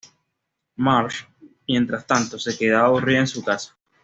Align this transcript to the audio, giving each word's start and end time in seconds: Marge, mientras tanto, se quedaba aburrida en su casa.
Marge, 0.77 1.27
mientras 1.67 2.07
tanto, 2.07 2.39
se 2.39 2.57
quedaba 2.57 2.87
aburrida 2.87 3.19
en 3.19 3.27
su 3.27 3.43
casa. 3.43 3.75